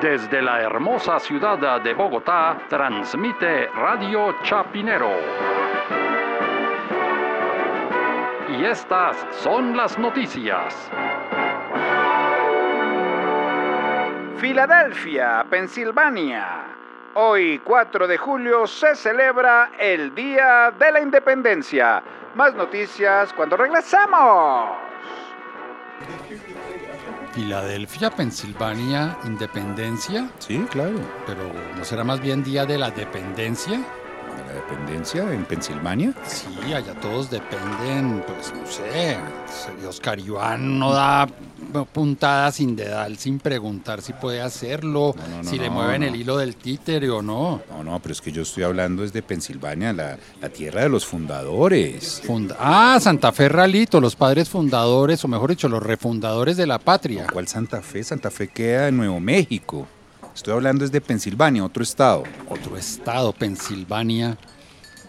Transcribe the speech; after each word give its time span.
Desde 0.00 0.42
la 0.42 0.60
hermosa 0.60 1.18
ciudad 1.18 1.80
de 1.80 1.94
Bogotá, 1.94 2.58
transmite 2.68 3.68
Radio 3.68 4.36
Chapinero. 4.42 5.10
Y 8.50 8.64
estas 8.66 9.16
son 9.30 9.74
las 9.74 9.98
noticias. 9.98 10.90
Filadelfia, 14.36 15.46
Pensilvania. 15.48 16.64
Hoy, 17.14 17.62
4 17.64 18.06
de 18.06 18.18
julio, 18.18 18.66
se 18.66 18.94
celebra 18.94 19.70
el 19.78 20.14
Día 20.14 20.74
de 20.78 20.92
la 20.92 21.00
Independencia. 21.00 22.02
Más 22.34 22.54
noticias 22.54 23.32
cuando 23.32 23.56
regresamos. 23.56 24.85
Filadelfia, 27.32 28.10
Pensilvania, 28.10 29.18
Independencia. 29.24 30.30
Sí, 30.38 30.58
claro. 30.70 30.98
Pero 31.26 31.52
¿no 31.76 31.84
será 31.84 32.02
más 32.02 32.20
bien 32.20 32.42
Día 32.42 32.64
de 32.64 32.78
la 32.78 32.90
Dependencia? 32.90 33.84
¿De 34.36 34.42
la 34.44 34.52
dependencia 34.52 35.32
en 35.32 35.44
Pensilvania? 35.46 36.12
Sí, 36.26 36.72
allá 36.72 36.92
todos 37.00 37.30
dependen, 37.30 38.22
pues 38.26 38.52
no 38.54 38.66
sé. 38.66 39.16
Oscar 39.88 40.18
Iván 40.18 40.78
no 40.78 40.92
da 40.92 41.26
puntada 41.92 42.52
sin 42.52 42.76
dedal, 42.76 43.16
sin 43.18 43.38
preguntar 43.38 44.02
si 44.02 44.12
puede 44.12 44.40
hacerlo, 44.42 45.14
No, 45.16 45.28
no, 45.28 45.42
no, 45.42 45.50
si 45.50 45.58
le 45.58 45.70
mueven 45.70 46.02
el 46.02 46.16
hilo 46.16 46.36
del 46.36 46.56
títere 46.56 47.08
o 47.10 47.22
no. 47.22 47.62
No, 47.70 47.82
no, 47.82 47.98
pero 48.00 48.12
es 48.12 48.20
que 48.20 48.30
yo 48.32 48.42
estoy 48.42 48.64
hablando 48.64 49.04
es 49.04 49.12
de 49.12 49.22
Pensilvania, 49.22 49.92
la, 49.92 50.18
la 50.40 50.48
tierra 50.50 50.82
de 50.82 50.88
los 50.90 51.06
fundadores. 51.06 52.22
Funda- 52.24 52.56
ah, 52.60 52.98
Santa 53.00 53.32
Fe 53.32 53.48
Ralito, 53.48 54.00
los 54.00 54.16
padres 54.16 54.48
fundadores, 54.48 55.24
o 55.24 55.28
mejor 55.28 55.50
dicho, 55.50 55.68
los 55.68 55.82
refundadores 55.82 56.56
de 56.56 56.66
la 56.66 56.78
patria. 56.78 57.26
¿Cuál 57.32 57.48
Santa 57.48 57.80
Fe? 57.80 58.02
Santa 58.04 58.30
Fe 58.30 58.48
queda 58.48 58.88
en 58.88 58.96
Nuevo 58.98 59.20
México. 59.20 59.86
Estoy 60.36 60.52
hablando 60.52 60.84
es 60.84 60.92
de 60.92 61.00
Pensilvania, 61.00 61.64
otro 61.64 61.82
estado. 61.82 62.22
Otro 62.50 62.76
estado, 62.76 63.32
Pensilvania. 63.32 64.36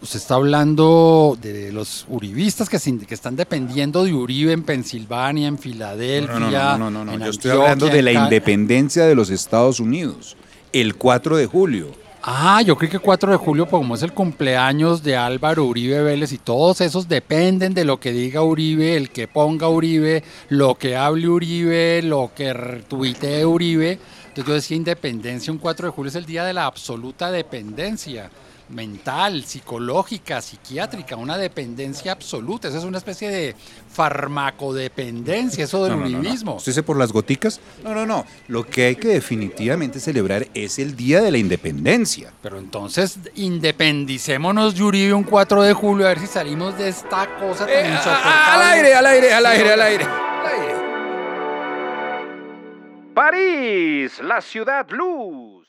Usted 0.00 0.20
está 0.20 0.36
hablando 0.36 1.36
de 1.42 1.72
los 1.72 2.06
uribistas 2.08 2.68
que, 2.68 2.76
están 2.76 3.34
dependiendo 3.34 4.04
de 4.04 4.14
Uribe 4.14 4.52
en 4.52 4.62
Pensilvania, 4.62 5.48
en 5.48 5.58
Filadelfia. 5.58 6.38
No, 6.38 6.38
no, 6.38 6.50
no, 6.50 6.78
no, 6.78 6.90
no, 6.90 7.04
no, 7.04 7.12
en 7.14 7.20
Yo 7.24 7.30
estoy 7.30 7.50
hablando 7.50 7.88
de 7.88 8.00
la 8.00 8.12
independencia 8.12 9.06
de 9.06 9.16
los 9.16 9.28
Estados 9.30 9.80
Unidos. 9.80 10.36
El 10.72 10.94
4 10.94 11.36
de 11.36 11.46
julio. 11.46 11.90
Ah, 12.22 12.62
yo 12.62 12.76
creo 12.76 12.90
que 12.90 12.98
4 13.00 13.32
de 13.32 13.38
julio, 13.38 13.66
pues, 13.66 13.80
como 13.80 13.96
es 13.96 14.02
el 14.02 14.12
cumpleaños 14.12 15.02
de 15.02 15.16
Álvaro 15.16 15.64
Uribe 15.64 16.00
Vélez 16.02 16.30
y 16.32 16.38
todos 16.38 16.80
esos 16.80 17.08
dependen 17.08 17.74
de 17.74 17.84
lo 17.84 17.98
que 17.98 18.12
diga 18.12 18.42
Uribe, 18.42 18.96
el 18.96 19.10
que 19.10 19.26
ponga 19.26 19.68
Uribe, 19.68 20.22
lo 20.48 20.76
que 20.76 20.96
hable 20.96 21.28
Uribe, 21.28 22.02
lo 22.02 22.30
que 22.36 22.48
r- 22.48 22.82
tuitee 22.88 23.44
Uribe. 23.44 23.98
Entonces 24.38 24.46
yo 24.46 24.54
decía 24.54 24.76
independencia, 24.76 25.52
un 25.52 25.58
4 25.58 25.86
de 25.88 25.92
julio 25.92 26.08
es 26.10 26.14
el 26.14 26.24
día 26.26 26.44
de 26.44 26.52
la 26.52 26.66
absoluta 26.66 27.30
dependencia 27.30 28.30
mental, 28.68 29.44
psicológica, 29.44 30.42
psiquiátrica, 30.42 31.16
una 31.16 31.38
dependencia 31.38 32.12
absoluta. 32.12 32.68
Esa 32.68 32.78
es 32.78 32.84
una 32.84 32.98
especie 32.98 33.30
de 33.30 33.56
farmacodependencia, 33.90 35.64
eso 35.64 35.82
del 35.84 35.98
No, 35.98 36.08
no, 36.08 36.22
no. 36.44 36.54
¿Usted 36.56 36.72
dice 36.72 36.82
por 36.82 36.98
las 36.98 37.10
goticas? 37.10 37.60
No, 37.82 37.94
no, 37.94 38.04
no. 38.06 38.26
Lo 38.48 38.64
que 38.66 38.86
hay 38.86 38.96
que 38.96 39.08
definitivamente 39.08 40.00
celebrar 40.00 40.46
es 40.54 40.78
el 40.78 40.94
Día 40.96 41.20
de 41.22 41.30
la 41.32 41.38
Independencia. 41.38 42.30
Pero 42.42 42.58
entonces 42.58 43.18
independicémonos 43.34 44.74
de 44.74 44.82
Uribe 44.82 45.14
un 45.14 45.24
4 45.24 45.62
de 45.62 45.72
julio 45.72 46.04
a 46.06 46.10
ver 46.10 46.20
si 46.20 46.26
salimos 46.26 46.76
de 46.78 46.88
esta 46.90 47.26
cosa 47.40 47.66
tan 47.66 47.70
Eh, 47.74 47.88
insoportable. 47.88 48.30
al 48.52 48.62
aire, 48.62 48.94
al 48.94 49.06
aire, 49.06 49.32
al 49.32 49.46
aire, 49.46 49.72
al 49.72 49.80
aire. 49.82 50.27
París, 53.18 54.20
la 54.20 54.40
ciudad 54.40 54.88
luz. 54.90 55.67